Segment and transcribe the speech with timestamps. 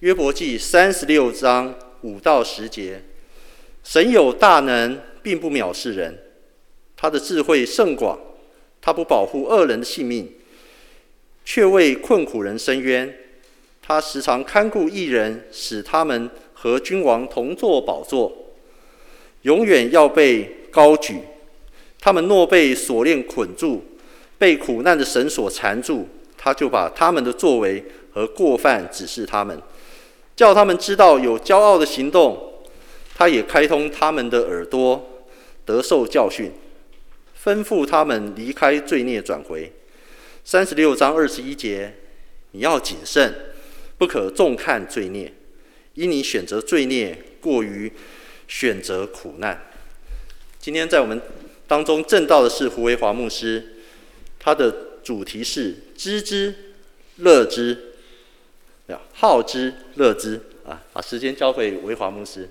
[0.00, 3.02] 约伯记三十六章五到十节，
[3.82, 6.18] 神有大能，并不藐视人，
[6.94, 8.18] 他的智慧甚广，
[8.82, 10.30] 他不保护恶人的性命，
[11.46, 13.10] 却为困苦人伸冤。
[13.80, 18.30] 他时常看顾一人，使他们和君王同坐宝座，
[19.42, 21.20] 永远要被高举。
[21.98, 23.82] 他们若被锁链捆住，
[24.36, 26.06] 被苦难的绳索缠住，
[26.36, 27.82] 他就把他们的作为
[28.12, 29.58] 和过犯指示他们。
[30.36, 32.62] 叫他们知道有骄傲的行动，
[33.14, 35.24] 他也开通他们的耳朵，
[35.64, 36.52] 得受教训，
[37.42, 39.72] 吩咐他们离开罪孽转回。
[40.44, 41.94] 三十六章二十一节，
[42.50, 43.34] 你要谨慎，
[43.96, 45.32] 不可重看罪孽，
[45.94, 47.90] 因你选择罪孽过于
[48.46, 49.70] 选择苦难。
[50.60, 51.20] 今天在我们
[51.66, 53.76] 当中证道的是胡维华牧师，
[54.38, 54.70] 他的
[55.02, 56.54] 主题是知之
[57.16, 57.94] 乐之。
[59.12, 60.82] 好之乐之啊！
[60.92, 62.48] 把时间交给维华牧师。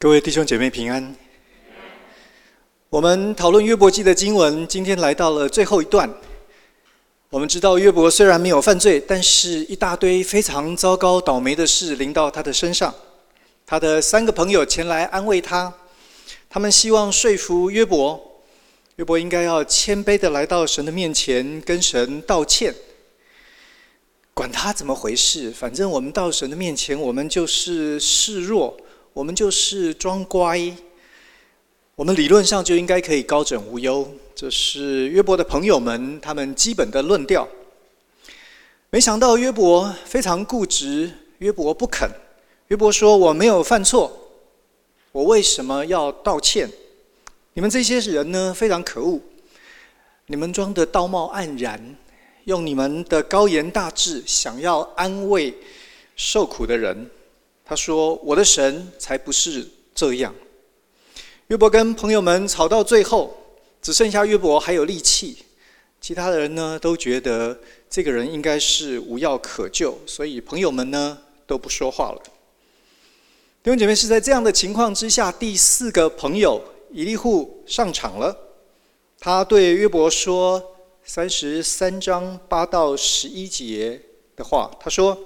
[0.00, 1.14] 各位弟兄姐妹平安。
[2.90, 6.12] 我们讨论约伯记的经文，今天来到了最后一段。
[7.30, 12.94] 我们知道约伯虽然没有犯罪，但是一大堆非常糟糕、倒霉的事临到他的身上。
[13.70, 15.70] 他的三个朋友前来安慰他，
[16.48, 18.40] 他们希望说服约伯，
[18.96, 22.74] 约伯应该要谦卑地来到神的面前，跟神道歉。
[24.32, 28.74] 管他怎么回事，反正我们到神的面前，我们就是示弱，
[29.12, 30.74] 我们就是装乖，
[31.94, 34.10] 我们理论上就应该可以高枕无忧。
[34.34, 37.46] 这是约伯的朋友们他们基本的论调。
[38.88, 41.10] 没想到约伯非常固执，
[41.40, 42.10] 约伯不肯。
[42.68, 44.12] 约伯说：“我没有犯错，
[45.10, 46.70] 我为什么要道歉？
[47.54, 49.18] 你们这些人呢，非常可恶。
[50.26, 51.96] 你们装的道貌岸然，
[52.44, 55.54] 用你们的高言大志，想要安慰
[56.14, 57.10] 受苦的人。”
[57.64, 60.34] 他说：“我的神才不是这样。”
[61.48, 63.34] 约伯跟朋友们吵到最后，
[63.80, 65.38] 只剩下约伯还有力气，
[66.02, 71.16] 其他的人呢，都觉得这个人应该是无药可救，所以朋友们呢，
[71.46, 72.22] 都不说话了。
[73.68, 76.58] 弟兄姐妹，是在这样的情况之下，第四个朋友
[76.90, 78.34] 以利户上场了。
[79.20, 80.74] 他对约伯说
[81.04, 84.00] 三十三章八到十一节
[84.34, 85.18] 的话，他说：“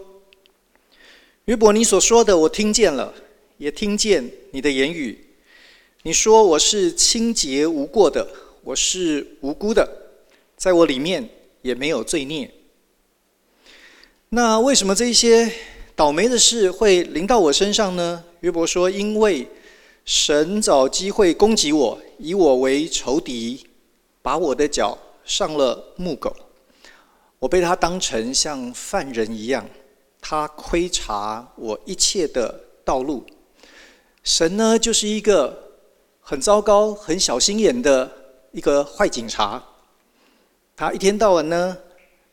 [1.46, 3.14] 约伯，你所说的我听见了，
[3.58, 5.24] 也听见你的言语。
[6.02, 8.26] 你说我是清洁无过的，
[8.64, 9.88] 我是无辜的，
[10.56, 11.30] 在我里面
[11.60, 12.52] 也没有罪孽。
[14.30, 15.48] 那为什么这些？”
[15.94, 18.24] 倒霉的事会临到我身上呢？
[18.42, 19.48] 约伯说：“因为
[20.04, 23.64] 神找机会攻击我，以我为仇敌，
[24.20, 26.34] 把我的脚上了木狗。
[27.38, 29.64] 我被他当成像犯人一样，
[30.20, 33.24] 他窥察我一切的道路。
[34.24, 35.70] 神呢，就是一个
[36.20, 38.10] 很糟糕、很小心眼的
[38.50, 39.62] 一个坏警察。
[40.74, 41.78] 他一天到晚呢，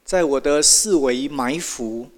[0.04, 2.10] 在我的四围埋伏。”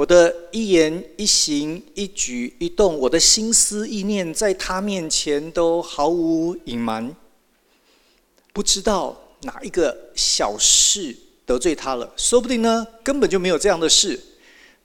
[0.00, 7.14] 我的一言一行、一举一动，我的心思意念，在他面前都毫无隐瞒。
[8.54, 14.18] 不知道哪一个小事得罪他了，说不定呢，根本就没有这样的事，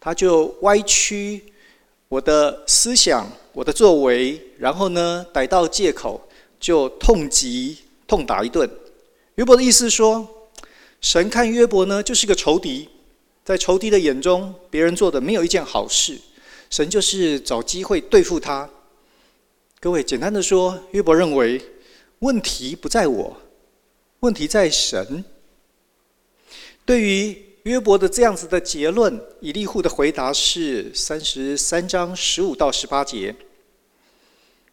[0.02, 1.46] 他就歪曲
[2.10, 6.28] 我的思想、我的作为，然后呢，逮到借口
[6.60, 8.70] 就痛击、痛打一顿。
[9.36, 10.28] 约伯的意思说，
[11.00, 12.90] 神看约伯呢，就是个仇敌。
[13.46, 16.20] 在仇敌的眼中，别人做的没有一件好事，
[16.72, 18.68] 神就是找机会对付他。
[19.80, 21.62] 各位，简单的说，约伯认为
[22.20, 23.38] 问题不在我，
[24.22, 25.24] 问题在神。
[26.86, 33.36] 对于约伯的这样子的结论，以利户的回答是三十三章十五到十八节。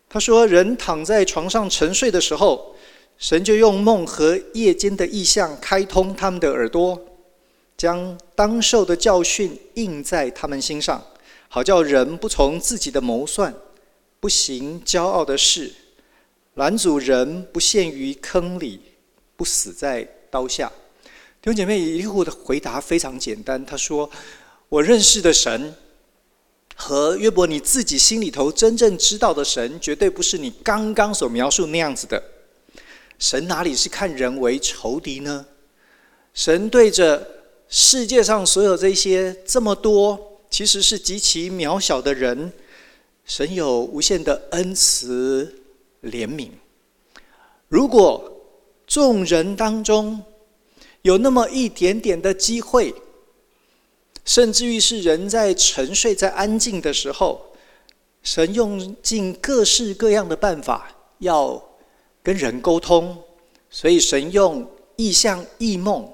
[0.08, 2.74] 他说：“人躺在床上沉睡的时候，
[3.18, 6.98] 神就用梦和夜间的异象开通他们的耳朵。”
[7.82, 11.04] 将当受的教训印在他们心上，
[11.48, 13.52] 好叫人不从自己的谋算，
[14.20, 15.68] 不行骄傲的事，
[16.54, 18.80] 拦阻人不陷于坑里，
[19.34, 20.70] 不死在刀下。
[21.40, 24.08] 弟兄姐妹，一户的回答非常简单，他说
[24.70, 25.74] ：“我认识的神
[26.76, 32.22] 和约伯你自己心里头真正知道的神，绝对不是你刚刚所描述那样子的。
[33.18, 35.44] 神哪里是看人为仇敌呢？
[36.32, 37.38] 神对着。”
[37.74, 42.52] 世界上所有这些这么多，其实是极其渺小的人，
[43.24, 45.62] 神有无限的恩慈
[46.02, 46.50] 怜悯。
[47.68, 48.30] 如果
[48.86, 50.22] 众人当中
[51.00, 52.94] 有那么一点点的机会，
[54.22, 57.40] 甚至于是人在沉睡、在安静的时候，
[58.22, 61.64] 神用尽各式各样的办法要
[62.22, 63.16] 跟人沟通，
[63.70, 66.06] 所以神用异象、异梦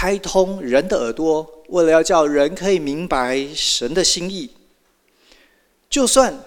[0.00, 4.48] 开通人的耳朵，为了要叫人可以明白神的心意。
[5.90, 6.42] 就算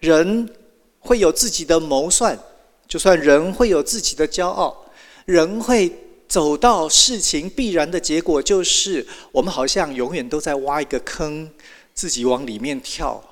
[0.00, 0.54] 人
[0.98, 2.38] 会有自己的谋算，
[2.86, 4.84] 就算人会有自己的骄傲，
[5.24, 5.90] 人会
[6.28, 11.50] 走到事情必然的结果，就是我们好像永远都在挖一个坑，
[11.94, 13.24] 自己往里面跳。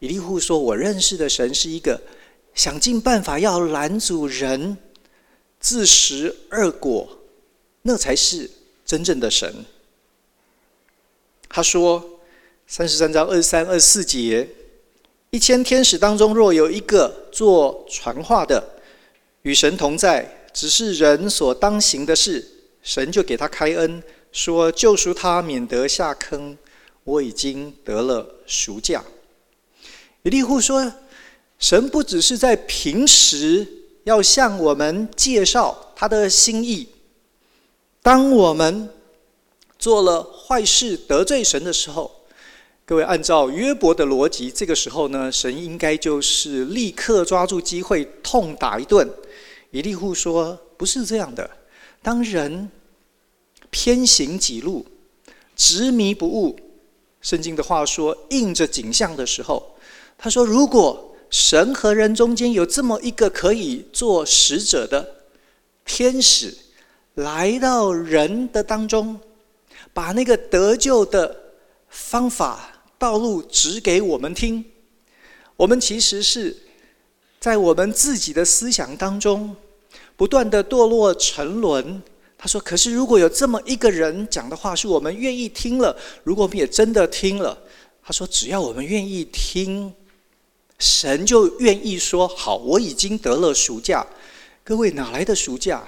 [0.00, 1.98] 以利户说：“我认识的神是一个
[2.54, 4.76] 想尽办法要拦阻人
[5.58, 7.08] 自食恶果，
[7.80, 8.50] 那才是
[8.86, 9.66] 真正的神。”
[11.50, 12.12] 他说。
[12.68, 14.48] 三十三章二十三、二十四节，
[15.30, 18.60] 一千天使当中，若有一个做传话的，
[19.42, 22.44] 与神同在，只是人所当行的事，
[22.82, 24.02] 神就给他开恩，
[24.32, 26.58] 说救赎他，免得下坑。
[27.04, 29.04] 我已经得了赎价。
[30.24, 30.92] 以利户说，
[31.60, 33.64] 神不只是在平时
[34.02, 36.88] 要向我们介绍他的心意，
[38.06, 38.88] 当我们
[39.80, 42.08] 做了坏事得罪神的时候。
[42.84, 49.10] 各位，按照约伯的逻辑，这个时候呢，神应该就是立刻抓住机会痛打一顿。
[49.72, 51.50] 以利户说：“不是这样的。
[52.00, 52.70] 当人
[53.70, 54.86] 偏行己路、
[55.56, 56.56] 执迷不悟，
[57.20, 59.74] 圣经的话说，应着景象的时候，
[60.16, 65.24] 他说：如果神和人中间有这么一个可以做使者的
[65.84, 66.56] 天使，
[67.16, 69.20] 来到人的当中，
[69.92, 71.36] 把那个得救的
[71.90, 74.64] 方法。”道路指给我们听，
[75.54, 76.56] 我们其实是
[77.38, 79.54] 在我们自己的思想当中
[80.16, 82.02] 不断的堕落沉沦。
[82.38, 87.58] 他说：“可是如果有这么一个人讲的话是我们愿意听了，如果我们也真的听了，
[88.02, 89.92] 他说只要我们愿意听，
[90.78, 94.06] 神就愿意说好，我已经得了暑假。
[94.64, 95.86] 各位哪来的暑假？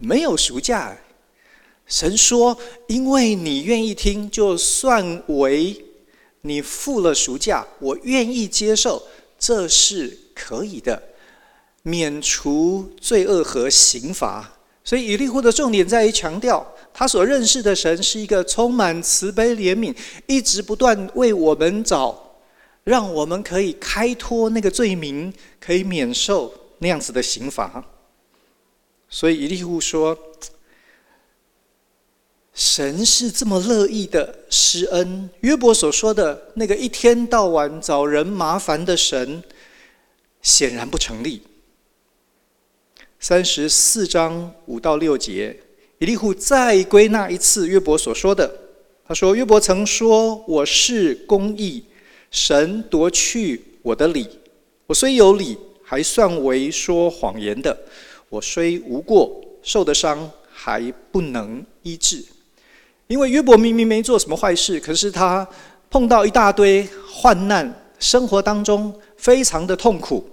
[0.00, 0.98] 没有赎价。
[1.86, 2.58] 神说，
[2.88, 5.84] 因为你愿意听，就算为。”
[6.42, 9.02] 你付了赎价，我愿意接受，
[9.38, 11.02] 这是可以的，
[11.82, 14.50] 免除罪恶和刑罚。
[14.82, 19.94] 所以以利户的重点在于强调，他所认识的神是一个充满慈悲怜悯，
[20.26, 22.38] 一直不断为我们找，
[22.84, 25.30] 让我们可以开脱那个罪名，
[25.60, 27.84] 可以免受那样子的刑罚。
[29.10, 30.16] 所以以利户说。
[32.52, 39.42] 神是这么乐意的施恩，约伯所说的那个一天到晚找人麻烦的神，
[40.42, 41.40] 显然不成立。
[43.18, 45.58] 三十四章五到六节，
[46.00, 48.52] 以利户再归纳一次约伯所说的。
[49.06, 51.82] 他说：“约伯曾说我是公义，
[52.30, 54.28] 神夺去我的理。
[54.86, 57.74] 我虽有理，还算为说谎言的；
[58.30, 60.80] 我虽无过，受的伤还
[61.12, 62.24] 不能医治。”
[63.08, 65.46] 因为约伯明明没做什么坏事，可是他
[65.90, 70.24] 碰到一大堆患难，生活当中非常的痛苦。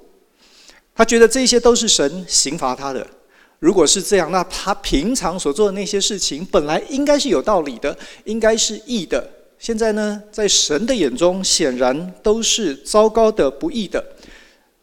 [0.95, 3.05] 他觉得这些都是神刑罚他的。
[3.59, 9.27] 如果是这样，那他平常所做的那些事情本来应该是有道理的，应该是义的。
[9.57, 14.03] 现在呢，在神的眼中显然都是糟糕的、不义的。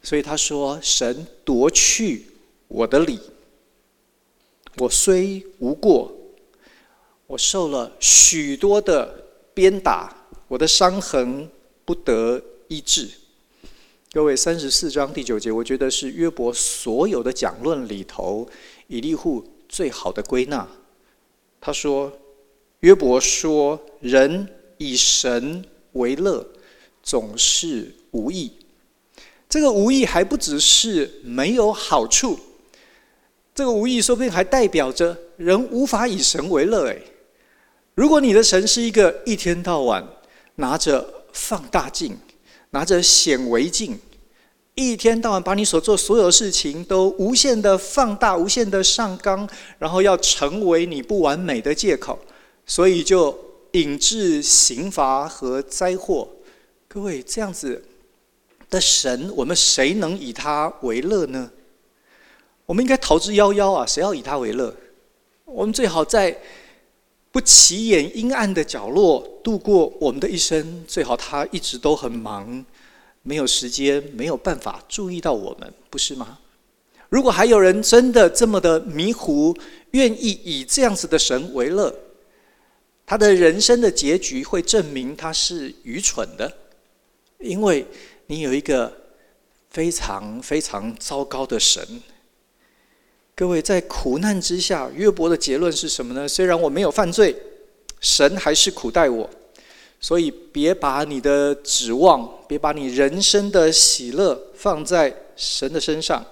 [0.03, 2.25] 所以他说：“神夺去
[2.75, 3.17] 我的理，
[4.79, 6.11] 我虽无过。”
[7.27, 11.49] 我受了许多的鞭打，我的伤痕
[11.83, 13.09] 不得医治。
[14.11, 18.47] 各位，三十四章第九节，我觉得是约伯所有的讲论里头，
[18.87, 20.67] 以利户最好的归纳。
[21.59, 22.11] 他说
[22.81, 26.45] ：“约伯说，人以神为乐，
[27.01, 28.51] 总是无益。
[29.49, 32.37] 这个无益还不只是没有好处，
[33.55, 36.97] 这个无益说不定还代表着人无法以神为乐。”哎。
[37.95, 40.05] 如果你的神是一个一天到晚
[40.55, 42.17] 拿着放大镜、
[42.71, 43.97] 拿着显微镜，
[44.73, 49.47] 一天到晚把你所做所有事情都无限的放大、无限的上纲，
[49.79, 52.19] 然后要成为你不完美的借口，
[52.65, 53.33] 所以就
[53.71, 56.27] 引致刑罚和灾祸。
[56.89, 57.81] 各位，这样子
[58.69, 61.49] 的神，我们谁能以他为乐呢？
[62.65, 63.85] 我们应该逃之夭夭啊！
[63.85, 64.75] 谁要以他为乐？
[65.45, 66.37] 我们最好在。
[67.31, 72.65] 不起眼、阴暗的角落度过我们的一生，最好他一直都很忙，
[73.23, 76.39] 没有时间，没有办法注意到我们，不是吗？
[77.09, 79.53] 如果还有人真的这么的迷糊，
[79.91, 81.93] 愿意以这样子的神为乐，
[83.05, 86.49] 他的人生的结局会证明他是愚蠢的，
[87.39, 87.85] 因为
[88.27, 88.89] 你有一个
[89.71, 91.85] 非常非常糟糕的神。
[93.37, 96.25] 各位，在苦难之下，约伯的结论是什么呢？
[96.25, 97.35] 虽然我没有犯罪，
[97.99, 99.29] 神还是苦待我，
[99.99, 106.25] 所以别把你的指望，别把你人生的喜乐放在神的身上。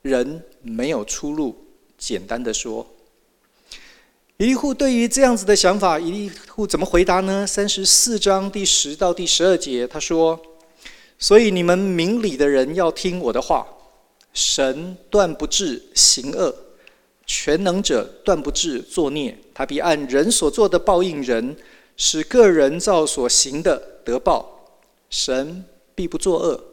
[0.00, 1.54] 人没有出路，
[1.98, 2.86] 简单的说。
[4.38, 7.46] 一户对于这样子的想法，一户怎么回答呢？
[7.46, 10.40] 三十四章第十到第十二节，他说
[11.20, 13.66] ：“所以你们明理的人要听我的话。
[14.32, 16.54] 神断不至行恶，
[17.26, 19.38] 全能者断不至作孽。
[19.52, 21.56] 他必按人所做的报应人，
[21.96, 24.78] 使个人造所行的得报。
[25.10, 26.64] 神必不作恶，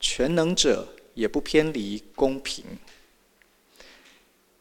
[0.00, 2.64] 全能者也不偏离公平。”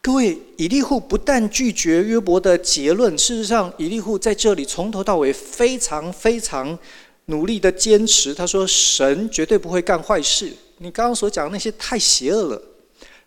[0.04, 6.78] 各位，以利户不但拒绝约伯的结论，事实上，以利户在这里从头到尾非常非常
[7.26, 8.34] 努力的坚持。
[8.34, 10.52] 他说：“神绝对不会干坏事。
[10.84, 12.62] 你刚刚所讲的那些太邪恶了，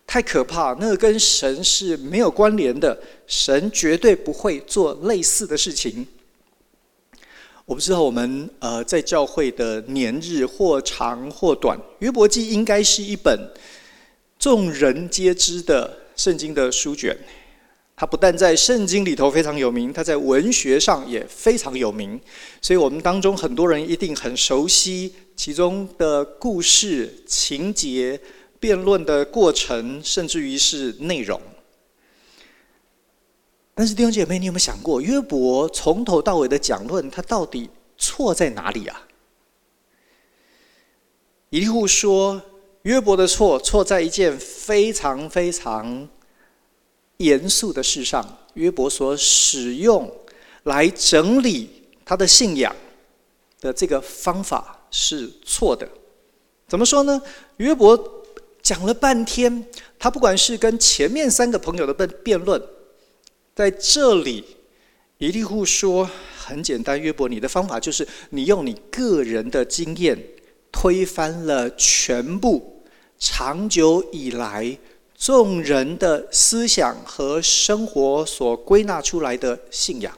[0.05, 2.99] 太可怕，那个跟神是没有关联的。
[3.25, 6.05] 神绝对不会做类似的事情。”
[7.63, 13.49] 我不知道我们呃在教会的年日或长或短，约伯记应该是一本
[14.37, 15.99] 众人皆知的。
[16.17, 17.13] 圣经的书卷，
[17.93, 22.17] 它不但在圣经里头非常有名，它在文学上也非常有名。
[22.61, 28.19] 所以，我们当中很多人一定很熟悉其中的故事、情节、
[28.59, 31.41] 辩论的过程，甚至于是内容。
[33.73, 39.07] 但是，弟兄姐妹，你有没有想过，约伯从头到尾的讲论，他到底错在哪里啊？
[41.49, 42.41] 以利户说。
[42.85, 46.07] 约伯的错错在一件非常非常
[47.17, 48.23] 严肃的事上。
[48.53, 50.07] 约伯所使用
[50.65, 51.67] 来整理
[52.05, 52.75] 他的信仰
[53.59, 55.85] 的这个方法是错的。
[56.69, 57.21] 怎么说呢？
[57.57, 58.23] 约伯
[58.61, 59.67] 讲了半天，
[59.99, 62.61] 他不管是跟前面三个朋友的辩辩论，
[63.53, 64.45] 在这里，
[65.17, 70.17] 以利户说很简单，约伯，你的方法就是你用你个人的经验
[70.71, 72.81] 推翻了全部。
[73.19, 74.77] 长久以来，
[75.17, 80.17] 众人的思想和生活所归纳出来的信仰，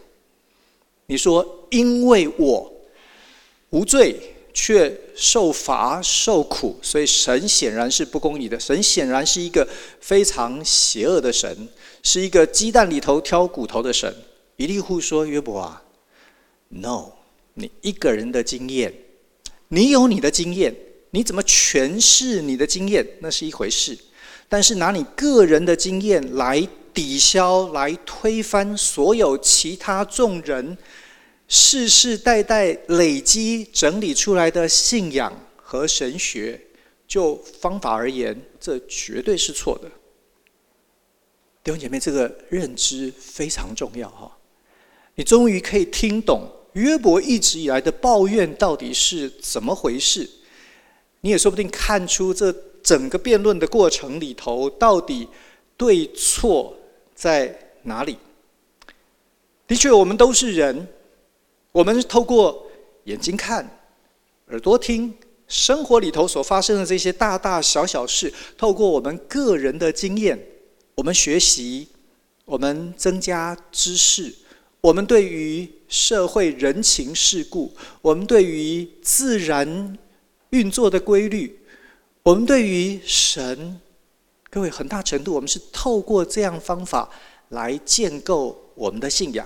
[1.07, 2.74] 你说，因为我
[3.72, 8.60] 无罪却受罚受苦，所以神显然是不公义的。
[8.60, 9.68] 神显然是一个
[10.02, 11.70] 非常邪恶的神，
[12.02, 14.12] 是一个鸡蛋里头挑骨头的神。
[14.56, 15.84] 比利户说：“约伯啊
[16.70, 17.12] ，no，
[17.54, 18.92] 你一个人的经验，
[19.68, 20.76] 你有你的经验。”
[21.12, 23.98] 你怎么诠释你的经验，那是一回事，
[24.50, 30.78] 但是拿你个人的经验来抵消、来推翻所有其他众人
[31.48, 36.60] 世世代代累积整理出来的信仰和神学，
[37.08, 39.89] 就方法而言，这绝对是错的。
[41.63, 44.38] 弟兄姐妹，这个认知非常重要哈！
[45.16, 50.30] 你终于可以听懂约伯一直以来的抱怨到底是怎么回事。
[51.22, 55.27] 你也说不定看出这整个辩论的过程里头，到底
[55.75, 56.77] 对错
[57.16, 58.18] 在哪里？
[59.66, 60.88] 的确，我们都是人，
[61.77, 62.65] 我们透过
[63.03, 63.79] 眼睛看、
[64.48, 65.13] 耳朵听，
[65.48, 70.43] 生活里头所发生的这些大大小小事，透过我们个人的经验，
[70.96, 71.88] 我们学习，
[72.46, 74.34] 我们增加知识，
[74.81, 79.96] 我们对于社会人情世故，我们对于自然。
[80.51, 81.60] 运作的规律，
[82.24, 83.81] 我们对于神，
[84.50, 87.10] 各位很大程度，我们是透过这样方法
[87.50, 89.46] 来建构我们的信仰。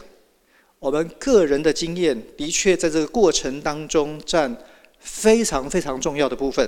[0.82, 4.58] 我们个人的经验的确在这个过程当中占
[5.00, 6.68] 非常非常重要的部分。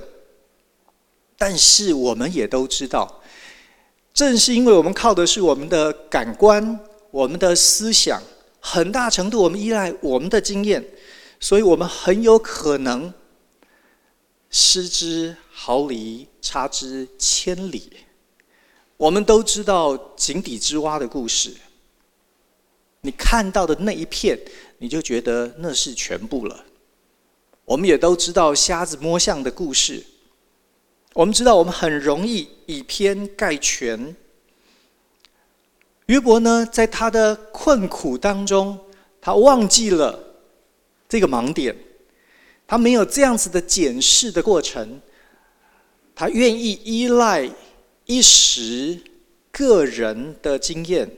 [1.36, 3.24] 但是我们也都知道，
[4.14, 6.80] 正是因为我们靠的是我们的感官、
[7.10, 8.22] 我们的思想，
[8.60, 10.86] 很大程度我们依赖我们的经验，
[11.40, 13.12] 所以我们很有可能。
[14.52, 17.92] 失之毫厘，差之千里。
[18.98, 21.52] 我们都知道井底之蛙的故事。
[23.06, 24.40] 你看到的那一片，
[24.78, 26.66] 你就觉得那是全部了。
[27.66, 30.02] 我们也都知道瞎子摸象的故事。
[31.14, 34.16] 我们知道我们很容易以偏概全。
[36.06, 38.80] 约伯呢，在他的困苦当中，
[39.20, 40.18] 他忘记了
[41.08, 41.76] 这个盲点。
[42.66, 45.02] 他没有这样子的检视的过程，
[46.16, 47.50] 他愿意依赖
[48.06, 48.98] 一时
[49.52, 51.10] 个人的经验，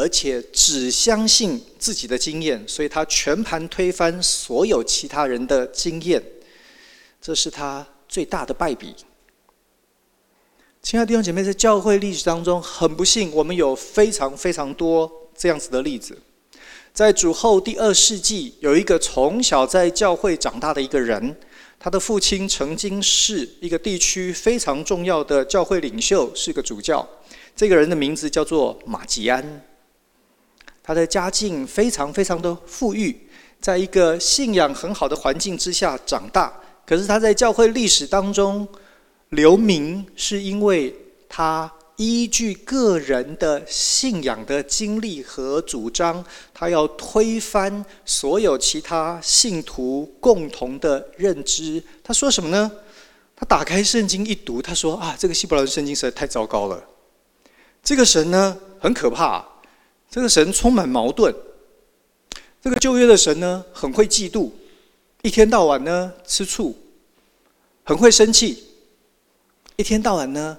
[0.00, 6.22] 而且只相信自己的经验，所以他全盘推翻所有其他人的经验，
[7.20, 8.94] 这是他最大的败笔。
[10.82, 16.16] 亲爱的弟兄姐妹，在教会历史当中，很不幸，我们有非常非常多这样子的例子。
[16.94, 21.36] 在主后第二世纪，有一个从小在教会长大的一个人，
[21.78, 27.06] 他的父亲曾经是一个地区非常重要的教会领袖，是个主教。
[27.54, 29.62] 这个人的名字叫做马吉安。
[30.90, 33.16] 他的家境非常非常的富裕，
[33.60, 36.52] 在一个信仰很好的环境之下长大。
[36.84, 38.66] 可是他在教会历史当中
[39.28, 40.92] 留名，是因为
[41.28, 41.70] 他。
[41.96, 51.82] 依据个人的信仰的经历和主张，他要推翻所有其他信徒共同的认知。
[52.02, 52.72] 他说什么呢？
[53.36, 56.82] 他打开圣经一读，他说：“啊，这个希伯来圣经实在太糟糕了。
[57.82, 59.46] 这个神呢，很可怕。
[60.10, 61.34] 这个神充满矛盾。
[62.60, 64.50] 这个旧约的神呢，很会嫉妒，
[65.22, 66.76] 一天到晚呢吃醋，
[67.84, 68.64] 很会生气，
[69.76, 70.58] 一天到晚呢。”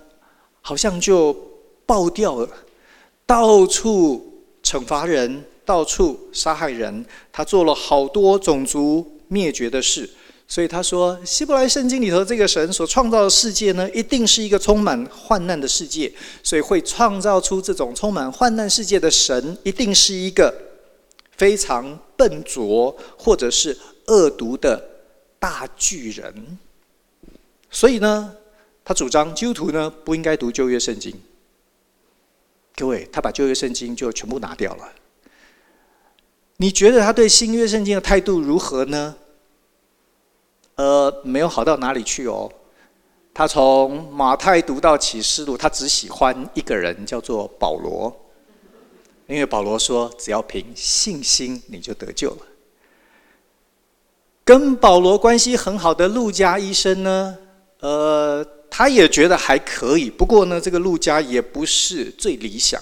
[0.64, 1.36] 好像就
[1.88, 2.48] 爆掉了，
[3.26, 7.04] 到处惩罚人，到处杀害人。
[7.32, 10.08] 他做了好多种族灭绝的事，
[10.52, 16.12] 所以他说，希伯来圣经里头这个神所创造的世界呢，一定是一个充满患难的世界。
[16.44, 20.54] 所以会创造出这种充满患难世界的神，一定是一个
[21.38, 23.78] 非常笨拙或者是
[24.08, 24.84] 恶毒的
[25.40, 26.58] 大巨人。
[27.70, 28.36] 所以呢。
[28.84, 31.14] 他主张基督徒呢，不应该读旧约圣经。
[32.76, 34.92] 各位，他把旧约圣经就全部拿掉了。
[36.58, 39.16] 你觉得他对新约圣经的态度如何呢？
[40.82, 42.52] 呃，没有好到哪里去哦。
[43.32, 48.12] 他从马太读到启示录，他只喜欢一个人，叫做保罗。
[49.28, 52.38] 因为保罗说，只要凭信心，你就得救了。
[54.44, 57.38] 跟保罗关系很好的路加医生呢，
[57.82, 58.46] 呃。
[58.74, 62.82] 他也觉得还可以，不过呢，这个路加也不是最理想，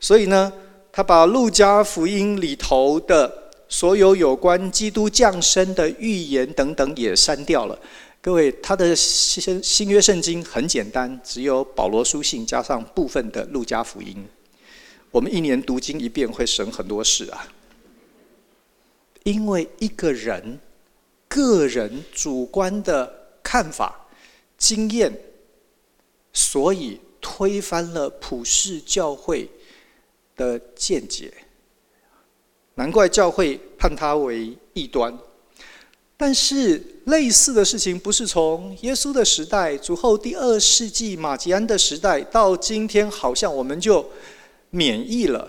[0.00, 0.50] 所以呢，
[0.90, 7.78] 他把路加福音里头的所有有关基督降生的预言等等也删掉了。
[8.20, 14.26] 各位，他的新新约圣经很简单，只有保罗书信加上部分的路加福音。
[15.10, 17.46] 我们一年读经一遍会省很多事啊，
[19.24, 20.58] 因为一个人
[21.28, 24.02] 个人主观的看法。
[24.58, 25.12] 经验，
[26.32, 29.50] 所以推翻了普世教会
[30.34, 31.30] 的见解，
[32.76, 35.16] 难怪教会判他为异端。
[36.18, 44.08] 但是类似的事情不是从耶稣的时代，主后第二世纪马吉安的时代到今天，好像我们就
[44.70, 45.46] 免疫了？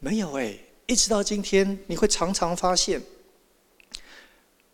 [0.00, 3.02] 没有哎，一直到今天，你会常常发现。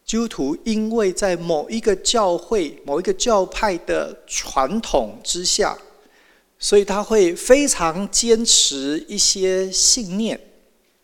[0.04, 5.76] 基督徒因为在某一个教会、某一个教派的传统之下，
[6.58, 10.38] 所以他会非常坚持一些信念。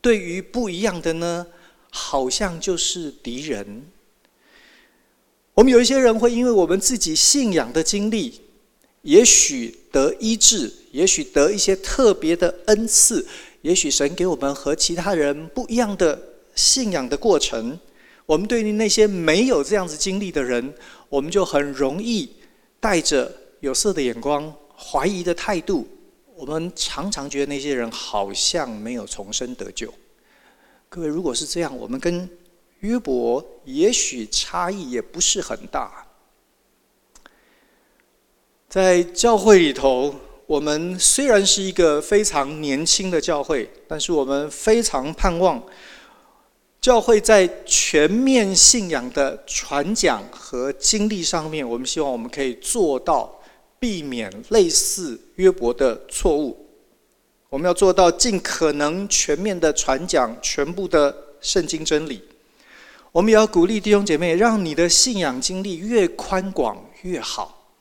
[0.00, 1.46] 对于不一样的呢，
[1.90, 3.84] 好像就是敌人。
[5.54, 8.40] 我们有一些人会因为我们自己信仰的经历，
[9.02, 13.26] 也许得医治，也许得一些特别的恩赐，
[13.62, 16.20] 也许神给我们和其他人不一样的
[16.54, 17.78] 信仰的过程。
[18.24, 20.72] 我们对于那些没有这样子经历的人，
[21.08, 22.28] 我们就很容易
[22.78, 25.88] 带着有色的眼光、怀疑的态度。
[26.38, 29.92] 我们常常觉得那些人好像没有重生得救。
[30.88, 32.30] 各位，如果是这样，我们跟
[32.78, 36.06] 约伯也许差异也不是很大。
[38.68, 40.14] 在教会里头，
[40.46, 45.60] 我们虽然是一个非常年轻的教会，但是我们非常盼望。
[46.80, 53.42] 教会在全面信仰的传讲和经历上面，我们希望我们可以做到
[53.80, 56.68] 避免类似约伯的错误。
[57.48, 62.22] 我们要做到尽可能全面的传讲全部的圣经真理。
[63.10, 67.72] 我们也要鼓励弟兄姐妹，让你的信仰经历越宽广越好。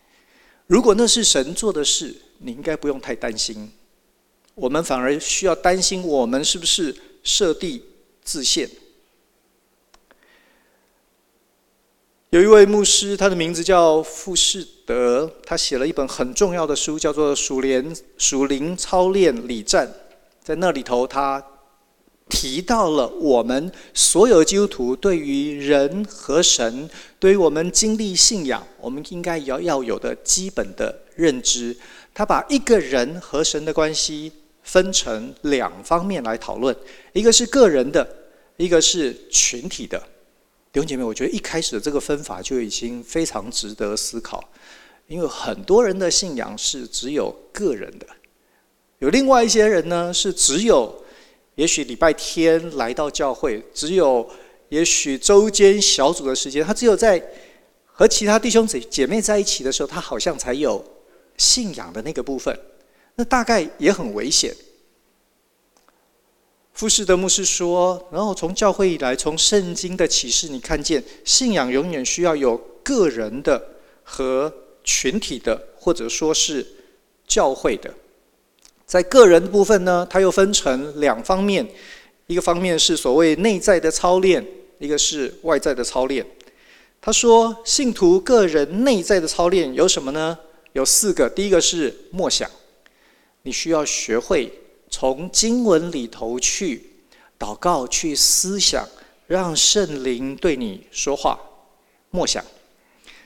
[0.68, 3.70] 如果那是神做的事，你应该不用太担心。
[4.56, 7.84] 我们反而需要担心，我们是不是设地
[8.24, 8.70] 自限。
[12.32, 19.88] 有一位牧师，他的名字叫富士德，他写了一本很重要的书，叫做《属灵属灵操练礼赞》。
[20.44, 21.42] 在那里头，他
[22.28, 31.74] 提到了我们所有基督徒对于人和神，对于我们经历信仰，我们应该要要有的基本的认知。
[32.14, 34.30] 他把一个人和神的关系
[34.64, 36.76] 分成两方面来讨论，
[37.14, 38.06] 一个是个人的，
[38.58, 40.04] 一个是群体的。
[40.72, 44.44] 弟兄姐妹，我觉得一开始的这个分法就已经非常值得思考，
[45.08, 48.06] 因为很多人的信仰是只有个人的，
[49.00, 51.04] 有另外一些人呢是只有。
[51.56, 54.30] 也许礼拜天来到教会，只有
[54.70, 57.20] 也许周间小组的时间，他只有在
[57.84, 60.86] 和其他弟兄姐姐妹在一起的时候，他好像才有
[61.36, 62.56] 信仰的那个部分。
[63.16, 64.56] 那大概也很危险。
[66.78, 73.60] 富士德牧师说，然后从教会以来，从圣经的启示，你看见信仰永远需要有个人的
[74.04, 76.64] 和群体的，或者说是
[77.26, 77.92] 教会的。
[78.86, 81.68] 在个人的部分呢，它又分成两方面，
[82.28, 84.46] 一个方面是所谓内在的操练，
[84.78, 86.24] 一个是外在的操练。
[87.02, 90.38] 他说，信徒个人内在的操练有什么呢？
[90.74, 91.28] 有四个。
[91.28, 92.48] 第一个是默想，
[93.42, 94.54] 你需要学会
[94.90, 96.90] 从经文里头去
[97.38, 98.88] 祷告、去思想，
[99.28, 101.40] 让圣灵对你说话。
[102.10, 102.44] 默想。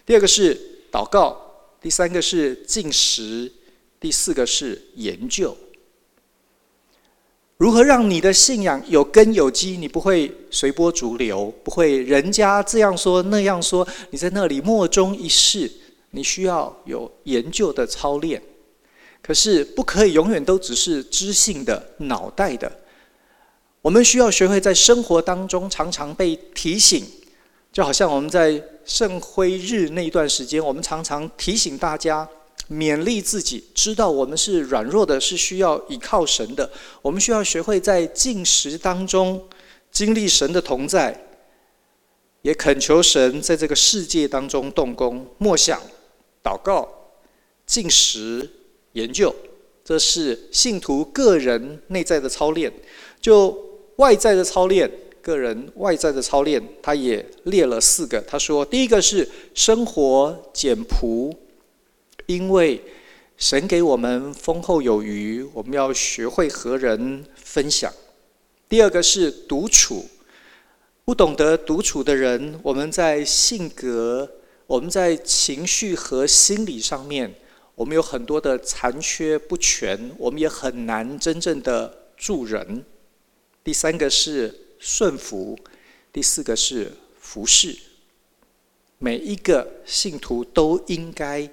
[0.06, 0.60] 第二个是
[0.92, 1.40] 祷告，
[1.80, 3.52] 第三个是进食。
[4.00, 5.56] 第四个是研究，
[7.58, 9.78] 如何让你的信仰有根有基？
[9.78, 15.72] 你不会随波逐流，不会人家这样说那样说，你在那里莫衷一是。
[16.14, 18.42] 你需要有研究的操练，
[19.22, 22.72] 可是不可以永远都只是知性的脑袋的。
[23.82, 27.06] 我们需要学会在生活当中常常被提醒，
[27.72, 32.28] 就好像我们在圣灰日那一段时间，我们常常提醒大家。
[32.70, 36.72] 勉励自己，知道我们是软弱的，是需要依靠神的。
[37.02, 39.46] 我们需要学会在进食当中
[39.92, 41.22] 经历神的同在，
[42.44, 45.28] 也恳求神在这个世界当中动工。
[45.38, 45.82] 默想、
[46.42, 46.88] 祷告、
[47.66, 48.50] 进食、
[48.94, 49.34] 研究，
[49.84, 52.72] 这是信徒个人内在的操练。
[53.20, 53.56] 就
[53.98, 54.90] 外在的操练，
[55.22, 58.20] 个人外在的操练，他也列了四个。
[58.22, 61.34] 他说，第一个是生活简朴。
[62.28, 62.82] 因为
[63.36, 67.92] 神给我们丰厚有余，我们要学会和人分享。
[68.70, 70.06] 第二个是独处，
[71.04, 74.30] 不懂得独处的人，我们在性格、
[74.66, 77.34] 我们在情绪和心理上面，
[77.82, 82.86] 我们有很多的残缺不全，我们也很难真正的助人。
[83.64, 85.58] 第三个是顺服，
[86.14, 87.76] 第四个是服侍。
[89.00, 91.50] 每一个信徒都应该。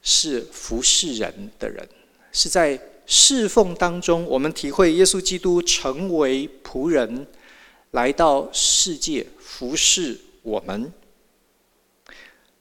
[0.00, 1.86] 是服侍人的人，
[2.30, 7.26] 是在侍奉当中，我们体会耶稣基督成为仆人，
[7.90, 10.90] 来到世界服侍我们。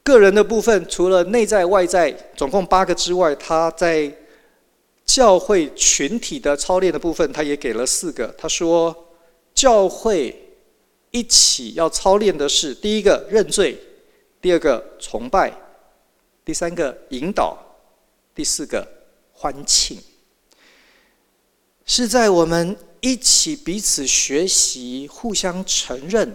[0.08, 4.10] 个人的部分，除了内在外在总共八个之外，他在
[5.04, 8.34] 教会群体的操练的部分，他也给了四个。
[8.38, 8.96] 他说，
[9.54, 10.56] 教会
[11.12, 13.78] 一起要操练的是：第一个认罪，
[14.39, 15.52] 第二个崇拜。
[16.46, 17.58] 第三个引导，
[18.34, 18.88] 第四个
[19.34, 20.00] 欢庆，
[21.86, 26.34] 是在我们一起彼此学习、互相承认，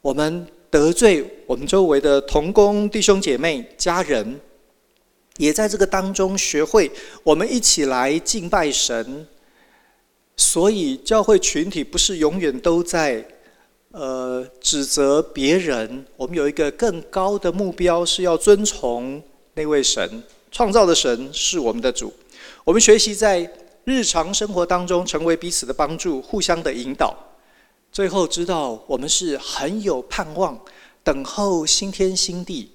[0.00, 4.40] 我们得罪我们周围的同工弟兄姐妹、家人，
[5.36, 6.90] 也在这个当中学会
[7.22, 9.26] 我们一起来敬拜神。
[10.36, 13.24] 所以教会群体不是永远都在。
[13.90, 19.20] 呃，指责别人，我们有一个更高的目标，是要遵从
[19.54, 22.12] 那位神，创造的神是我们的主。
[22.64, 23.50] 我们学习在
[23.84, 27.16] 日常生活当中成为彼此的帮助，互相的引导，
[27.98, 30.56] 最后知道我们是很有盼望，
[31.02, 32.70] 等候新天新地，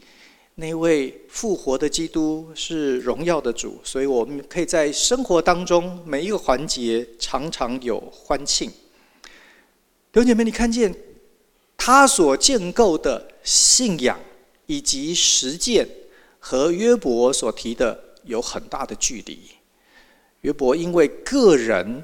[0.56, 8.70] 那位复活的基督是荣耀的主，所以我们可以在生活当中每一个环节常常有欢庆。
[10.12, 10.94] 弟兄姐妹，你看见
[11.78, 14.20] 他所建构的信仰
[14.66, 15.88] 以及实践，
[16.38, 19.40] 和约伯所提的有很大的距离。
[20.42, 22.04] 约伯因为个人，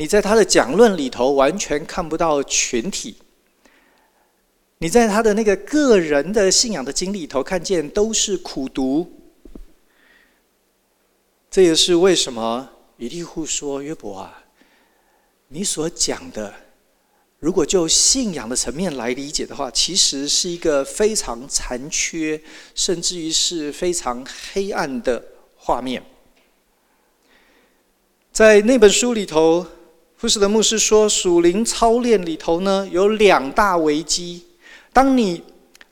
[0.00, 3.16] 你在他的讲论里头完全看不到群体。
[4.78, 9.12] 你在他的那个个人的信仰的经历里头看见都是苦读。
[11.50, 14.42] 这也是为什么以利户说：“约伯啊，
[15.48, 16.54] 你所讲的。”
[17.38, 22.40] 如果就信仰的层面来理解的话，其实是一个非常残缺，
[22.74, 25.22] 甚至于是非常黑暗的
[25.58, 26.02] 画面。
[28.32, 29.66] 在那本书里头，
[30.20, 34.44] 富士德牧师说，属灵操练里头呢，有两大危机。
[34.92, 35.42] 当你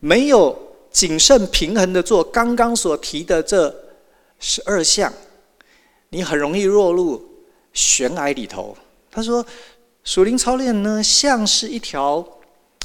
[0.00, 0.54] 没有
[0.90, 3.74] 谨慎平衡的做刚刚所提的这
[4.38, 5.10] 十二项，
[6.10, 7.26] 你很容易落入
[7.72, 8.76] 悬崖里头。
[9.10, 9.42] 他说，
[10.04, 12.22] 属灵操练呢，像是一条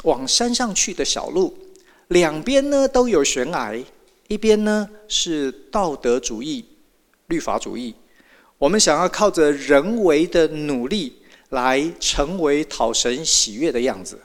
[0.06, 1.54] 往山上去的小路，
[2.08, 3.78] 两边呢都有悬崖，
[4.30, 6.64] 一边呢是道德主义、
[7.28, 7.94] 律法主义。
[8.58, 11.18] 我们想要靠着人为的努力。
[11.54, 14.20] 来成为讨神喜悦的样子，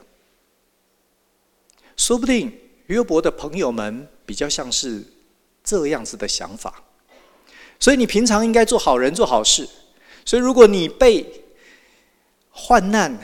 [1.95, 2.51] 说不定
[2.87, 5.03] 约伯的朋友们比较像是
[5.63, 6.83] 这样子的想法，
[7.79, 9.69] 所以你平常应该做好人做好事。
[10.25, 11.43] 所以如果你被
[12.49, 13.15] 患难、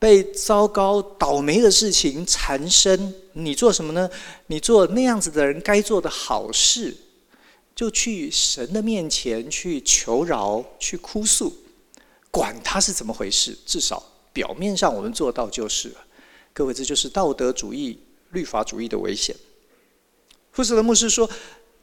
[0.00, 4.10] 被糟糕倒霉的事情缠身，你做什么呢？
[4.48, 6.96] 你做那样子的人该做的好事，
[7.72, 11.61] 就去神的面前去求饶、去哭诉。
[12.32, 15.96] 管他是怎么回事，至少表面上我们做到就是了。
[16.54, 17.98] 各位，这就是道德主义、
[18.30, 19.36] 律法主义的危险。
[20.50, 21.28] 富士德牧师说，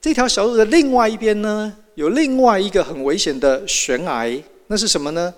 [0.01, 5.31] 这条小路的另外一边呢，有另外一个很危险的悬崖，那是什么呢？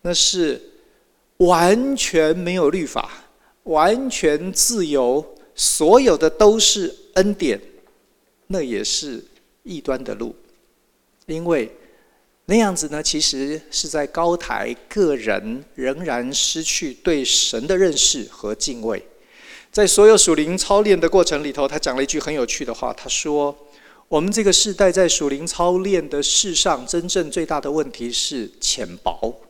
[0.00, 0.58] 那是
[1.36, 3.10] 完全没有律法，
[3.64, 5.22] 完全自由，
[5.54, 7.60] 所有的都是恩典，
[8.46, 9.22] 那也是
[9.62, 10.34] 异端的路，
[11.26, 11.70] 因为。
[12.46, 19.02] 那样子呢，其实是在高抬个人，仍然失去对神的认识和敬畏。
[19.72, 22.92] 在所有属灵操练的过程里头，他讲了一句很有趣的话。
[22.92, 23.56] 他说
[24.08, 29.40] ：“我们这个世代在属灵操练的事上，真正最大的问题是浅薄。”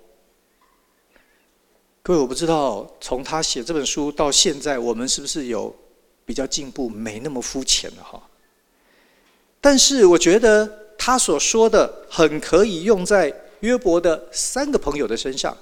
[2.01, 5.75] 各位，我不知道从他写这本书到现在，我们是不是有
[6.25, 8.23] 比较进步，没那么肤浅了哈？
[9.61, 10.84] 但是我觉得。
[11.07, 15.55] 他所说的很可以用在约伯的三个朋友的身上，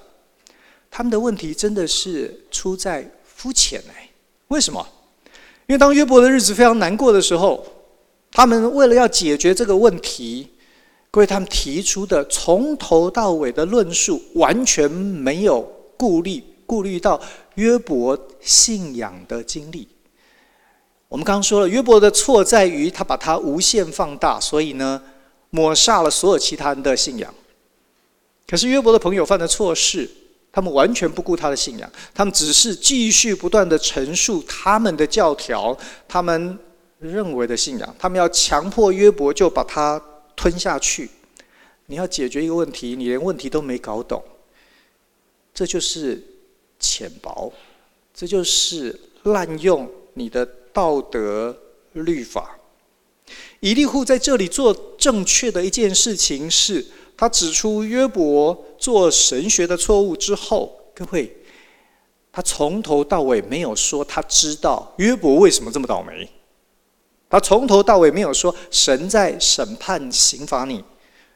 [0.89, 4.09] 他们的问题真的是出在肤浅哎，
[4.47, 4.87] 为什么？
[5.67, 7.61] 因为当约伯的日子非常难过的时候，
[8.31, 10.47] 他们为了要解决这个问题，
[11.11, 17.19] 各位他们提出的从头到尾的论述完全没有顾虑顾虑到
[17.55, 19.89] 约伯信仰的经历。
[21.09, 25.01] 我们刚刚说了，约伯的错在于他把它无限放大，所以呢。
[25.53, 27.31] 抹杀了所有其他人的信仰。
[28.47, 30.09] 可是约伯的朋友犯的错是，
[30.51, 36.57] 他们完全不顾他的信仰，他们只是继续不断的陈述他们的教条，他们
[36.99, 40.01] 认为的信仰，他们要强迫约伯就把他
[40.35, 41.07] 吞下去。
[41.85, 44.23] 你要解决一个问题，你连问题都没搞懂，
[45.53, 46.19] 这就是
[46.79, 47.53] 浅薄，
[48.11, 51.55] 这就是滥用你的道德
[51.91, 52.57] 律法。
[53.59, 61.35] 以利户在这里做正确的一件事情是，他指出约伯做神学的错误之后，各位，
[62.31, 66.29] 他从头到尾没有说他知道约伯为什么这么倒霉，
[67.29, 70.83] 他从头到尾没有说神在审判刑罚你，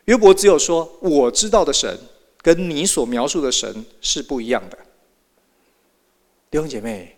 [0.06, 1.98] 约伯只有说我知道的神
[2.42, 4.78] 跟你所描述的神是不一样的。
[6.52, 7.18] 弟兄姐妹，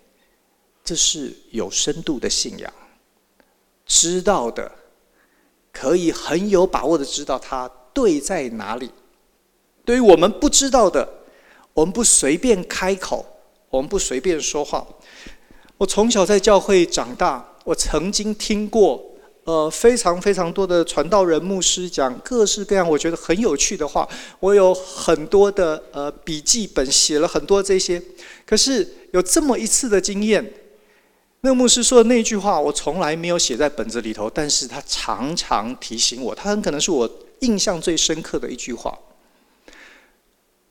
[0.83, 2.73] 这是有深度的信仰，
[3.89, 4.71] 知道的。
[5.71, 8.89] 可以很有把握的知道它对在哪里。
[9.85, 11.07] 对于我们不知道的，
[11.73, 13.23] 我们不随便开口，
[13.69, 14.85] 我们不随便说话。
[15.77, 19.01] 我从小在教会长大，我曾经听过
[19.43, 24.09] 呃非常非常多的传道人、牧师讲各式各样我觉得很有趣的话。
[24.39, 28.01] 我有很多的呃笔记本，写了很多这些。
[28.45, 30.51] 可是有这么一次的经验。
[31.41, 38.97] 那个牧师说的那句话，我从来没有写在本子里头，但是他常常提醒我，他很可能是我印象最深刻的一句话。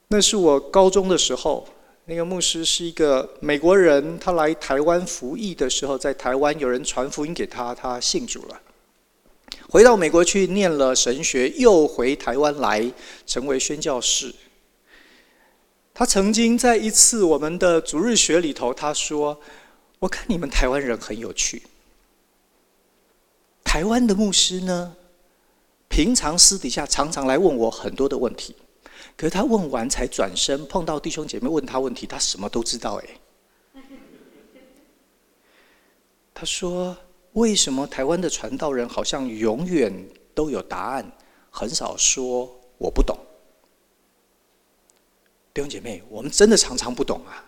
[0.09, 1.67] 那是我高中的时候，
[2.05, 8.61] 那个牧师是一个美国人，他来台湾服役的时候，在台湾有人传福音给他，他信主了。
[9.71, 12.93] 回到美国去念了神学，又回台湾来
[13.27, 14.35] 成为宣教士。
[15.95, 19.41] 他曾经在一次我们的主日学里头，他说。
[19.99, 21.63] 我看你们台湾人很有趣。
[23.65, 24.97] 台湾的牧师呢，
[25.89, 28.57] 平常私底下常常来问我很多的问题，
[29.17, 32.95] 可是他问完才转身，碰到弟兄姐妹问他问题，他什么都知道。
[32.95, 33.83] 哎，
[36.33, 36.97] 他说
[37.35, 39.93] ：“为什么台湾的传道人好像永远
[40.35, 41.13] 都有答案，
[41.51, 43.19] 很少说我不懂？”
[45.53, 47.45] 弟兄姐妹，我们真的常常不懂啊。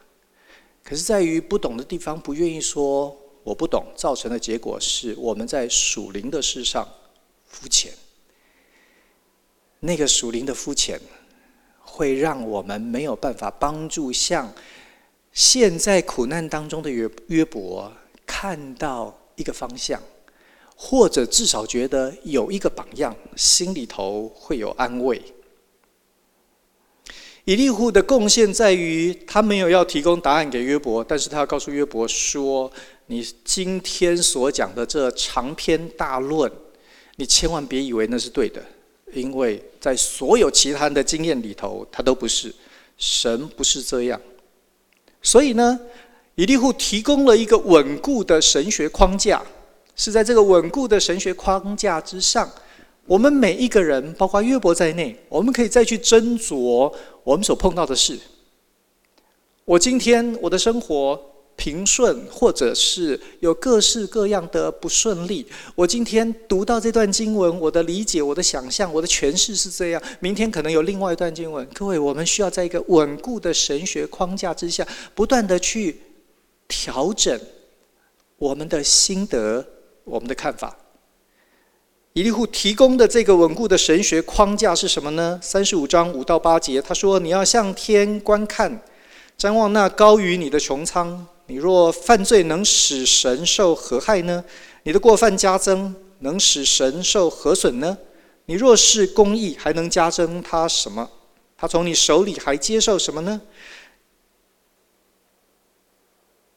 [0.90, 6.84] 可是，在于不懂的地方，不愿意说我不懂，造成的结果是我们在属灵的事上
[7.46, 7.92] 肤浅。
[9.78, 11.00] 那个属灵的肤浅，
[11.78, 14.52] 会让我们没有办法帮助像
[15.32, 17.92] 现在苦难当中的约约伯
[18.26, 20.02] 看到一个方向，
[20.74, 25.22] 或者至少觉得有一个榜样，心里头会有安慰。
[27.44, 32.70] 以利户的贡献在于，他没有要提供答案给约伯，但是他要告诉约伯说
[33.06, 36.50] ：“你今天所讲的这长篇大论，
[37.16, 38.62] 你千万别以为那是对的，
[39.14, 42.54] 因为在所有其他的经验里头，他都不是。
[42.98, 44.20] 神不是这样。
[45.22, 45.80] 所以呢，
[46.34, 49.42] 以利户提供了一个稳固的神学框架，
[49.96, 52.48] 是在这个稳固的神学框架之上。”
[53.06, 56.92] 我们每一个人，包括约伯在内，我们可以再去斟酌
[57.24, 58.18] 我们所碰到的事。
[59.64, 61.20] 我今天我的生活
[61.56, 65.46] 平顺，或者是有各式各样的不顺利。
[65.74, 70.02] 我今天读到这段经文，我的理解、我的想象、我的诠释是这样。
[70.20, 71.66] 明天可能有另外一段经文。
[71.74, 76.00] 各位，我们需要在一个稳固的神学框架之下，不断的去
[76.66, 77.38] 调整
[78.38, 79.66] 我们的心得、
[80.04, 80.76] 我们的看法。
[82.12, 85.38] 以利户提供的这个稳固的神学框架是什么呢？
[85.40, 88.82] 三十五章五到八节，他说：“你要向天观看，
[89.38, 91.24] 瞻望那高于你的穹苍。
[91.46, 94.44] 你若犯罪，能使神受何害呢？
[94.82, 97.96] 你的过犯加增，能使神受何损呢？
[98.46, 101.08] 你若是公义，还能加增他什么？
[101.56, 103.40] 他从你手里还接受什么呢？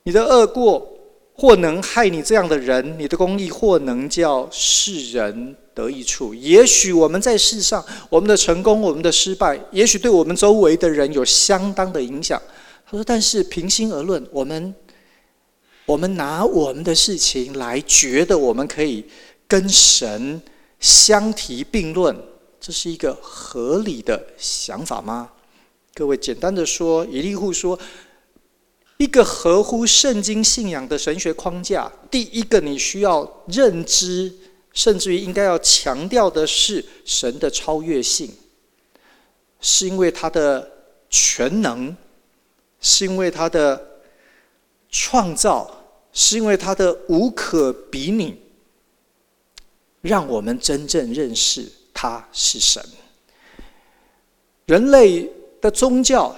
[0.02, 0.90] 你的恶过。”
[1.36, 6.32] 或能害你这样的人，你的公义或能叫世人得益处。
[6.34, 12.40] 也许我们在世上，我们的成功、我们的失败，也许对我们周围的人有相当的影响。
[12.86, 14.76] 他说：“但是平心而论，我们
[15.88, 19.04] 我们拿我们的事情来觉得我们可以
[19.48, 20.40] 跟神
[20.80, 22.16] 相提并论，
[22.62, 25.32] 这是一个合理的想法吗？”
[25.96, 27.78] 各位，简单的说，以利户说。
[28.98, 34.32] 一个合乎圣经信仰的神学框架，第一个你需要认知，
[34.72, 38.32] 甚至于应该要强调的是神的超越性，
[39.60, 40.72] 是因为他的
[41.10, 41.96] 全能，
[42.80, 44.00] 是因为他的
[44.90, 45.70] 创造，
[46.14, 48.40] 是因为他的无可比拟，
[50.02, 52.82] 让我们真正认识他是神。
[54.68, 55.30] 人类
[55.60, 56.34] 的宗教。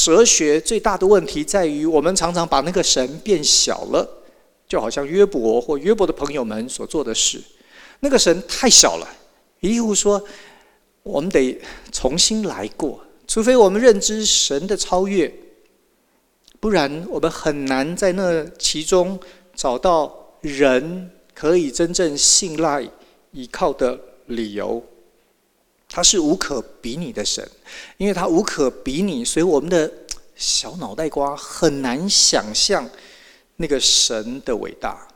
[0.00, 4.08] 哲学最大的问题在于，我们常常把那个神变小了，
[4.68, 7.42] 就好像约伯或约伯的朋友们所做的事。
[7.98, 9.08] 那个神太小了，
[9.58, 10.22] 以利户说，
[11.02, 15.34] 我们得重新来过，除非我们认知神的超越，
[16.60, 19.18] 不然我们很难在那其中
[19.56, 22.88] 找到人可以真正信赖
[23.32, 24.80] 依靠的理由。
[25.88, 27.48] 他是无可比拟的神，
[27.96, 29.90] 因为他无可比拟，所以我们的
[30.36, 32.88] 小脑袋瓜很难想象
[33.56, 35.08] 那个神的伟大。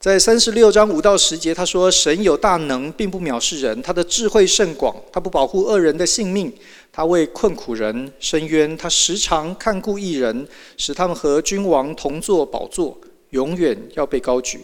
[0.00, 6.50] 在三十六章五到十节，他说：“神有大能，并不藐视人；他的智慧甚广，他不保护恶人的性命；
[6.90, 12.98] 他为困苦人伸冤；他时常看顾一人，使他们和君王同坐宝座，
[13.30, 14.60] 永远要被高举。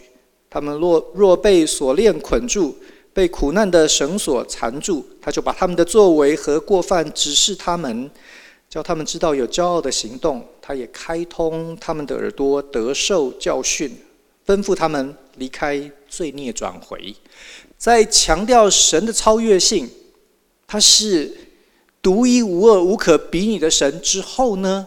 [0.49, 2.77] 他们若若被锁链捆住。”
[3.13, 8.09] 被苦难的绳索缠住，他就把他们的作为和过犯指示他们，
[8.69, 10.45] 叫他们知道有骄傲的行动。
[10.61, 13.91] 他也开通他们的耳朵，得受教训，
[14.45, 17.13] 吩咐他们离开罪孽，转回。
[17.77, 19.89] 在强调神的超越性，
[20.67, 21.35] 他是
[22.01, 24.85] 独一无二、无可比拟的神之后呢，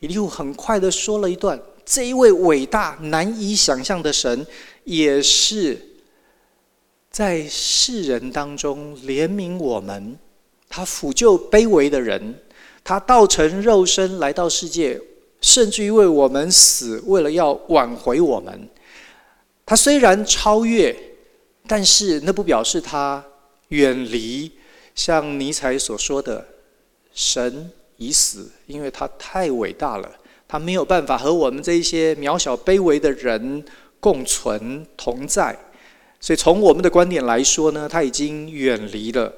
[0.00, 4.46] 以利户很快的说了一段：这一位伟大、难以想象的神，
[4.84, 5.91] 也是。
[7.12, 10.18] 在世人当中怜悯我们，
[10.70, 12.34] 他抚救卑微的人，
[12.82, 14.98] 他道成肉身来到世界，
[15.42, 18.66] 甚至于为我们死，为了要挽回我们。
[19.66, 20.96] 他虽然超越，
[21.66, 23.22] 但是那不表示他
[23.68, 24.50] 远离。
[24.94, 26.46] 像尼采所说的
[27.12, 30.10] “神已死”，因为他太伟大了，
[30.48, 33.62] 他没有办法和我们这一些渺小卑微的人
[34.00, 35.58] 共存同在。
[36.24, 39.34] 所以，从我们的观点来说呢，他已经远离了，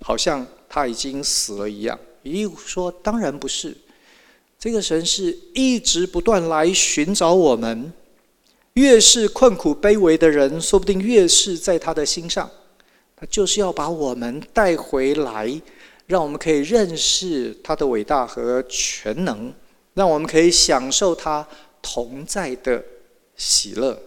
[0.00, 1.98] 好像他已经死了一样。
[2.22, 3.76] 以利户说：“当然不是，
[4.58, 7.92] 这个神是一直不断来寻找我们。
[8.72, 12.50] 越是困苦卑微的人，说不定越是在他的心上。
[13.14, 15.60] 他就是要把我们带回来，
[16.06, 19.52] 让我们可以认识他的伟大和全能，
[19.92, 21.46] 让我们可以享受他
[21.82, 22.82] 同在的
[23.36, 24.00] 喜乐。”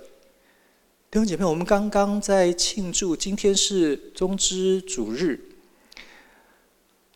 [1.16, 5.40] 弟兄姐妹，我们刚刚在庆祝，今天是中之主日。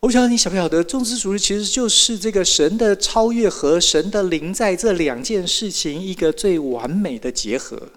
[0.00, 7.90] 我想你晓不晓得，中之主日其实就是这个神的超越和神的临在这两件事情一个最完美的结合。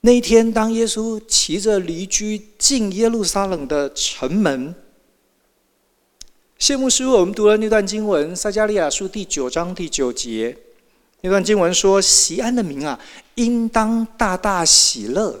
[0.00, 4.74] 那一天，当耶稣骑着驴駒进耶路撒冷的城门，
[6.56, 10.56] 谢牧师我们读了那段经文，撒迦利亚书第九章第九节。
[11.20, 12.98] 那段经文说：“锡安的民啊，
[13.34, 15.38] 应当大大喜乐。”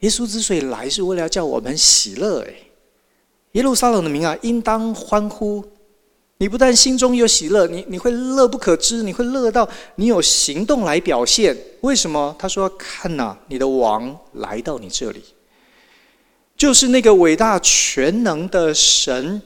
[0.00, 2.40] 耶稣之所以来，是为了要叫我们喜乐。
[2.42, 2.54] 哎，
[3.52, 5.64] 耶路撒冷的民啊，应当欢呼。
[6.36, 11.56] 你不但心中有喜乐，你你会乐不可支，你会乐到你有行动来表现。
[11.80, 12.36] 为什么？
[12.38, 15.20] 他说：“看呐，你的王来到你这里，
[16.56, 19.42] 就是那个伟大全能的神，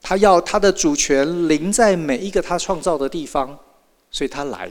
[0.00, 3.58] 他要他的主权临在每一个他创造的地方。”
[4.12, 4.70] 所以他来，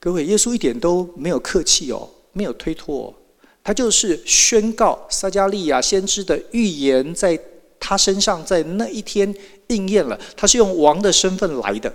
[0.00, 3.14] 各位，耶稣一点都没有客气哦，没有推脱哦，
[3.62, 7.38] 他就是宣告撒迦利亚先知的预言在
[7.80, 9.34] 他身上，在那一天
[9.66, 10.18] 应验了。
[10.36, 11.92] 他是用王的身份来的，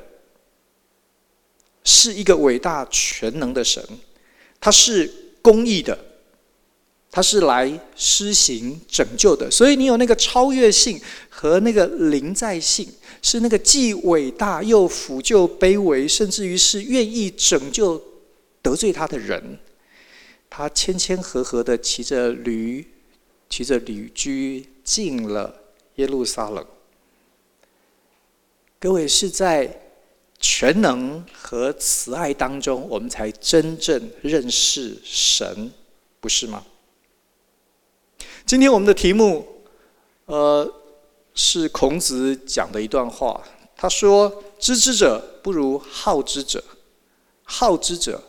[1.84, 3.82] 是一个伟大全能的神，
[4.60, 5.12] 他是
[5.42, 5.98] 公义的。
[7.16, 11.00] 他是来施行拯救的，所以你有那个超越性
[11.30, 12.92] 和那个临在性，
[13.22, 18.02] 是那个既伟大又辅救卑微，甚至于是愿意拯救
[18.64, 19.60] 得罪他的人。
[20.50, 22.84] 他谦谦和和的骑着驴，
[23.48, 25.56] 骑着驴驹进了
[25.98, 26.66] 耶路撒冷。
[28.80, 29.82] 各位是在
[30.40, 35.72] 全能和慈爱当中，我们才真正认识神，
[36.20, 36.66] 不是吗？
[38.54, 39.44] 今天我们的题目，
[40.26, 40.72] 呃，
[41.34, 43.44] 是孔子讲的一段话。
[43.76, 46.64] 他说：“知之者不如好之者，
[47.42, 48.22] 好之者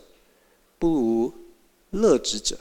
[0.79, 1.31] 不如
[1.91, 2.57] 乐之者。”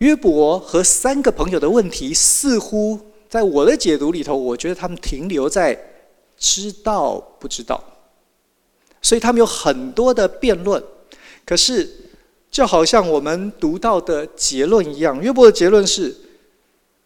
[0.00, 5.78] 约伯和三个朋友的问题，似乎在我的解读里头，我觉得他们停留在
[6.38, 7.84] 知道不知道，
[9.02, 10.82] 所以他们有很多的辩论。
[11.44, 12.05] 可是，
[12.56, 16.16] 就好像我们读到的结论一样，约伯的结论是：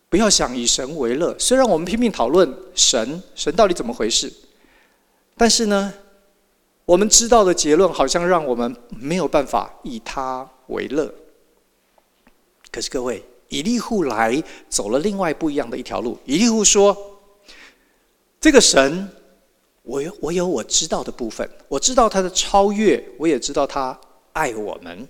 [0.08, 1.36] 不要想以神为乐。
[1.40, 4.32] 虽然我们拼命讨论神，神到底怎么回事，
[5.36, 5.92] 但是呢，
[6.84, 11.12] 我们知道的结论好像让我们没有办法以他为乐。
[12.70, 16.16] 可是各位，以利户来走了另外不一样的一条路。
[16.26, 16.96] 以利户说
[18.40, 19.08] ：“这个神，
[19.82, 23.98] 我有我有我知道的部分，我知道他的超越，我也知道他
[24.34, 25.08] 爱我们。”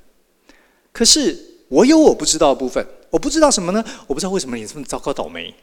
[0.93, 1.39] 可是
[1.69, 3.85] 我有我不知道的部分，我不知道什么呢？
[4.07, 5.55] 我不知道为什么你这么糟糕倒霉。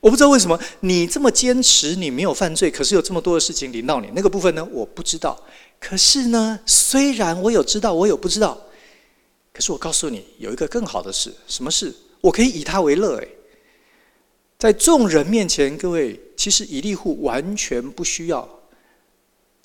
[0.00, 4.08] 我不知道为什么你这么坚持，你没有犯罪，可是有这么多的事情临到你。
[4.16, 4.64] 那个部分呢？
[4.72, 5.40] 我不知道。
[5.78, 8.60] 可是呢，虽然我有知道，我有不知道，
[9.52, 11.94] 可是我告诉你，有一个更好的事，什么事？
[12.20, 13.18] 我可以以他为乐。
[13.18, 13.28] 诶，
[14.58, 18.48] 在众人面前，各位，其实以利户完全不需要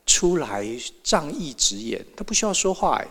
[0.06, 0.68] 出来
[1.02, 2.98] 仗义直言，他不需要说话。
[2.98, 3.08] 诶。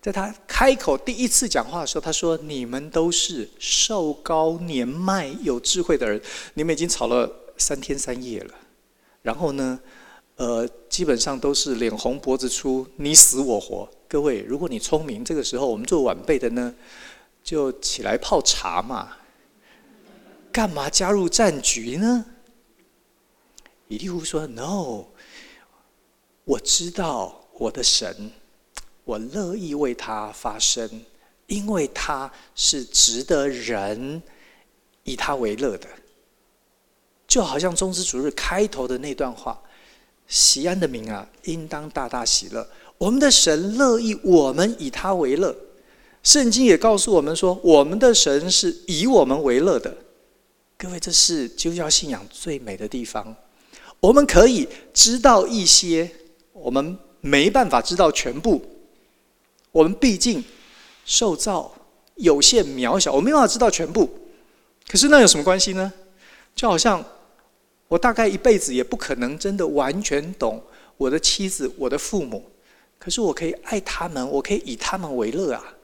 [0.00, 6.18] 在他开口第一次讲话的时候，他说：“你们都是寿高年迈、有智慧的人，
[6.54, 8.54] 你们已经吵了三天三夜了。
[9.20, 9.78] 然后呢，
[10.36, 13.86] 呃，基本上都是脸红脖子粗，你死我活。
[14.08, 16.74] 各位，如果你聪明，这个时候我们做晚辈的呢，
[17.44, 19.18] 就起来泡茶嘛。
[20.50, 22.24] 干嘛加入战局呢？”
[23.88, 25.04] 以利户说：“No，
[26.44, 28.30] 我知道我的神。”
[29.04, 30.88] 我乐意为他发声，
[31.46, 34.22] 因为他是值得人
[35.04, 35.88] 以他为乐的。
[37.26, 39.60] 就好像众之主日开头的那段话
[40.26, 45.56] ：“锡安的民啊，应当大大喜乐。”我们的神乐意我们以他为乐。
[46.22, 49.96] 圣经也告诉我们说，我们的神是以我们为乐的。
[50.76, 53.34] 各位，这是基督教信仰最美的地方。
[54.00, 56.10] 我们可以知道一些，
[56.52, 58.62] 我们没办法知道全部。
[59.72, 60.44] 我们毕竟
[61.04, 61.72] 受造
[62.16, 64.08] 有限渺小，我没办法知道全部。
[64.88, 65.92] 可是那有什么关系呢？
[66.54, 67.04] 就好像
[67.88, 70.62] 我大概一辈子也不可能真的完全懂
[70.96, 72.50] 我的妻子、我的父母，
[72.98, 75.76] 可是我可以爱他们，我可以以他们为乐啊。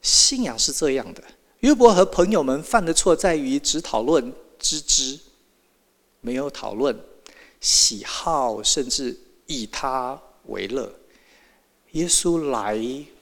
[0.00, 1.22] 信仰是这样的。
[1.60, 5.18] 约伯和朋友们犯的错在于只讨论知之，
[6.20, 6.98] 没有讨论
[7.60, 10.92] 喜好，甚至以他为乐。
[11.92, 12.76] 耶稣来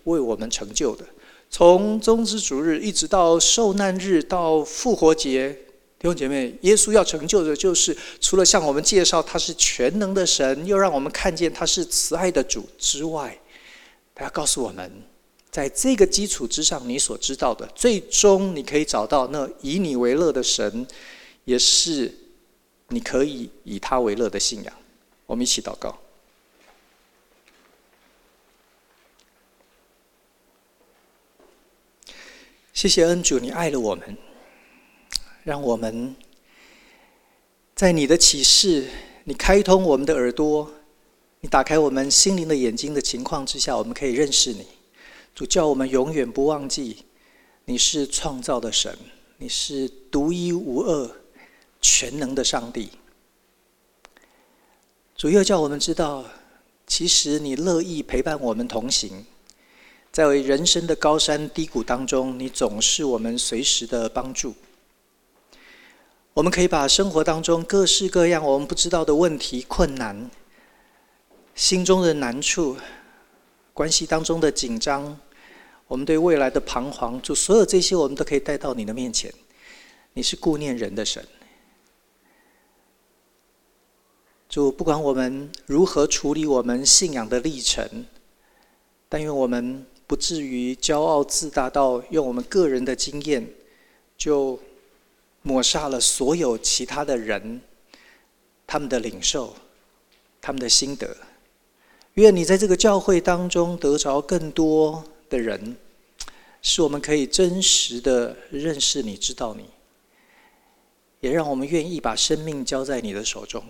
[0.04, 1.04] 为我们成就的，
[1.48, 5.50] 从宗之主日一直到受难日到复活节，
[5.98, 13.38] 弟兄姐妹，耶稣要成就的，就是除了向我们介绍他是全能的神，又让我们看见他是慈爱的主之外，
[14.14, 14.90] 他要告诉我们，
[15.50, 20.86] 在这个基础之上，你所知道的，最终你可以找到那以你为乐的神，
[21.44, 22.12] 也是
[22.88, 24.72] 你可以以他为乐的信仰。
[25.26, 25.98] 我们一起祷告。
[32.76, 34.18] 谢谢恩主，你爱了我们，
[35.44, 36.14] 让我们
[37.74, 38.86] 在你的启示，
[39.24, 40.70] 你开通我们的耳朵，
[41.40, 44.66] 你打开我们心灵的眼睛的情况之下，我们可以认识你。
[45.34, 47.06] 主叫我们永远不忘记，
[47.64, 48.94] 你是创造的神，
[49.38, 51.10] 你是独一无二、
[51.80, 52.90] 全能的上帝。
[55.16, 56.26] 主又叫我们知道，
[56.86, 59.24] 其实你乐意陪伴我们同行。
[60.16, 64.54] 在人生的高山低谷当中，你总是我们随时的帮助。
[66.32, 70.30] 我们可以把生活当中各式各样我们不知道的问题、困难、
[71.54, 72.78] 心中的难处、
[73.74, 75.20] 关系当中的紧张，
[75.86, 79.30] 我们对未来的彷徨，就所有这些，我们都可以带到你的面前。
[80.14, 81.22] 你是顾念人的神，
[84.48, 88.06] 就不管我们如何处理我们信仰的历程，
[89.10, 89.84] 但愿我们。
[90.06, 93.46] 不至于骄傲自大到用我们个人的经验，
[94.16, 94.58] 就
[95.42, 97.60] 抹杀了所有其他的人，
[98.66, 99.54] 他们的领受，
[100.40, 101.16] 他们的心得。
[102.14, 105.76] 愿你在这个教会当中得着更多的人，
[106.62, 109.64] 使我们可以真实的认识你、知道你，
[111.20, 113.62] 也让我们愿意把生命交在你的手中。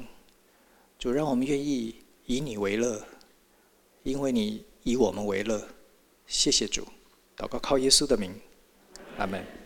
[0.98, 3.04] 就让我们愿意以你为乐，
[4.02, 5.66] 因为你以我们为乐。
[6.26, 6.86] 谢谢主，
[7.36, 8.40] 祷告靠耶稣的名，
[9.18, 9.65] 阿门。